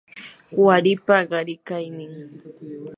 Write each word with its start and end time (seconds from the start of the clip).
qaripa 0.53 1.17
qarikaynin 1.31 2.13